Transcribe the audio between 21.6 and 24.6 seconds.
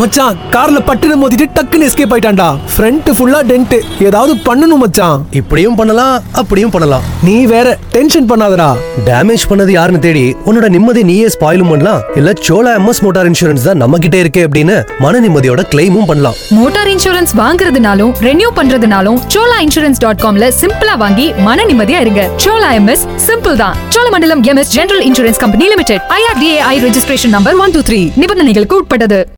நிம்மதியா இருங்க. Chola MS simple தான். Cholamandalam